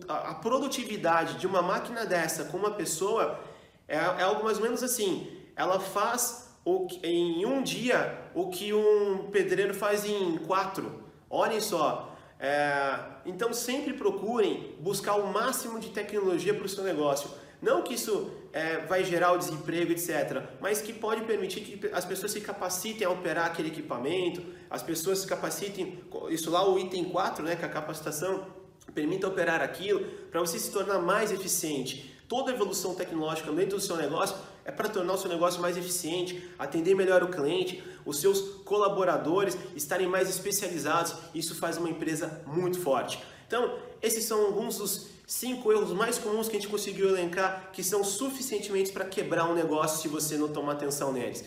a 0.09 0.33
produtividade 0.35 1.37
de 1.37 1.45
uma 1.45 1.61
máquina 1.61 2.03
dessa 2.03 2.45
com 2.45 2.57
uma 2.57 2.71
pessoa 2.71 3.39
é, 3.87 3.97
é 3.97 4.23
algo 4.23 4.43
mais 4.43 4.57
ou 4.57 4.63
menos 4.63 4.81
assim. 4.81 5.31
Ela 5.55 5.79
faz 5.79 6.49
o, 6.65 6.87
em 7.03 7.45
um 7.45 7.61
dia 7.61 8.19
o 8.33 8.49
que 8.49 8.73
um 8.73 9.29
pedreiro 9.31 9.73
faz 9.73 10.03
em 10.03 10.37
quatro. 10.39 11.03
Olhem 11.29 11.61
só. 11.61 12.15
É, 12.39 12.99
então 13.25 13.53
sempre 13.53 13.93
procurem 13.93 14.75
buscar 14.79 15.15
o 15.15 15.31
máximo 15.31 15.79
de 15.79 15.89
tecnologia 15.89 16.53
para 16.53 16.65
o 16.65 16.69
seu 16.69 16.83
negócio. 16.83 17.29
Não 17.61 17.81
que 17.81 17.93
isso 17.93 18.31
é, 18.57 18.83
vai 18.87 19.03
gerar 19.03 19.33
o 19.33 19.37
desemprego, 19.37 19.91
etc., 19.91 20.41
mas 20.59 20.81
que 20.81 20.91
pode 20.91 21.21
permitir 21.25 21.61
que 21.61 21.87
as 21.93 22.03
pessoas 22.03 22.31
se 22.31 22.41
capacitem 22.41 23.05
a 23.05 23.11
operar 23.11 23.45
aquele 23.45 23.67
equipamento, 23.67 24.43
as 24.67 24.81
pessoas 24.81 25.19
se 25.19 25.27
capacitem, 25.27 25.99
isso 26.29 26.49
lá 26.49 26.67
o 26.67 26.79
item 26.79 27.05
4, 27.05 27.45
né, 27.45 27.55
que 27.55 27.61
é 27.63 27.67
a 27.67 27.71
capacitação, 27.71 28.47
permita 28.95 29.27
operar 29.27 29.61
aquilo 29.61 30.03
para 30.31 30.39
você 30.39 30.57
se 30.57 30.71
tornar 30.71 30.97
mais 30.97 31.31
eficiente. 31.31 32.15
Toda 32.27 32.51
evolução 32.51 32.95
tecnológica 32.95 33.51
dentro 33.51 33.77
do 33.77 33.81
seu 33.81 33.95
negócio 33.95 34.35
é 34.65 34.71
para 34.71 34.89
tornar 34.89 35.13
o 35.13 35.17
seu 35.17 35.29
negócio 35.29 35.61
mais 35.61 35.77
eficiente, 35.77 36.49
atender 36.57 36.95
melhor 36.95 37.21
o 37.21 37.27
cliente, 37.27 37.83
os 38.05 38.19
seus 38.19 38.41
colaboradores 38.65 39.55
estarem 39.75 40.07
mais 40.07 40.29
especializados. 40.29 41.13
Isso 41.33 41.53
faz 41.53 41.77
uma 41.77 41.89
empresa 41.89 42.41
muito 42.47 42.79
forte. 42.79 43.23
Então, 43.45 43.77
esses 44.01 44.25
são 44.25 44.45
alguns 44.47 44.77
dos 44.79 45.16
cinco 45.27 45.73
erros 45.73 45.91
mais 45.91 46.17
comuns 46.17 46.47
que 46.47 46.55
a 46.55 46.59
gente 46.59 46.71
conseguiu 46.71 47.09
elencar 47.09 47.69
que 47.73 47.83
são 47.83 48.03
suficientemente 48.03 48.93
para 48.93 49.03
quebrar 49.03 49.43
um 49.49 49.53
negócio 49.53 50.01
se 50.01 50.07
você 50.07 50.37
não 50.37 50.47
tomar 50.47 50.71
atenção 50.71 51.11
neles. 51.11 51.43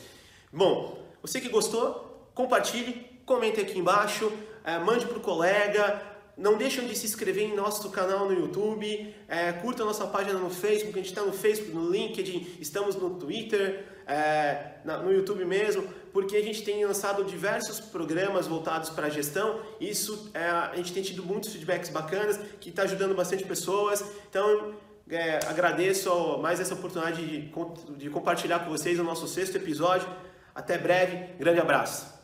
Bom, 0.53 1.03
você 1.23 1.41
que 1.41 1.49
gostou, 1.49 2.31
compartilhe, 2.35 3.07
comente 3.25 3.59
aqui 3.59 3.79
embaixo, 3.79 4.31
eh, 4.65 4.79
mande 4.79 5.07
para 5.07 5.17
o 5.17 5.21
colega, 5.21 6.11
não 6.37 6.57
deixem 6.57 6.87
de 6.87 6.97
se 6.97 7.07
inscrever 7.07 7.45
em 7.45 7.55
nosso 7.55 7.91
canal 7.91 8.27
no 8.27 8.33
YouTube, 8.33 9.15
é, 9.29 9.53
curta 9.53 9.85
nossa 9.85 10.07
página 10.07 10.39
no 10.39 10.49
Facebook, 10.49 10.99
a 10.99 11.03
gente 11.03 11.11
está 11.11 11.23
no 11.23 11.33
Facebook, 11.33 11.75
no 11.75 11.91
LinkedIn, 11.91 12.57
estamos 12.59 12.97
no 12.97 13.11
Twitter, 13.11 13.85
é, 14.07 14.77
no 14.85 15.13
YouTube 15.13 15.45
mesmo, 15.45 15.87
porque 16.13 16.37
a 16.37 16.43
gente 16.43 16.63
tem 16.63 16.85
lançado 16.85 17.25
diversos 17.25 17.81
programas 17.81 18.47
voltados 18.47 18.91
para 18.91 19.07
a 19.07 19.11
gestão. 19.11 19.61
Isso 19.81 20.31
é, 20.35 20.43
a 20.43 20.73
gente 20.77 20.93
tem 20.93 21.03
tido 21.03 21.25
muitos 21.25 21.53
feedbacks 21.53 21.91
bacanas, 21.91 22.39
que 22.61 22.71
está 22.71 22.83
ajudando 22.83 23.15
bastante 23.15 23.45
pessoas. 23.45 24.05
Então, 24.29 24.75
é, 25.09 25.41
agradeço 25.47 26.39
mais 26.39 26.61
essa 26.61 26.75
oportunidade 26.75 27.25
de, 27.27 27.53
de 27.97 28.11
compartilhar 28.11 28.61
com 28.61 28.71
vocês 28.71 28.99
o 28.99 29.05
nosso 29.05 29.27
sexto 29.27 29.57
episódio. 29.57 30.09
Até 30.55 30.79
breve, 30.79 31.35
grande 31.39 31.61
abraço. 31.61 32.20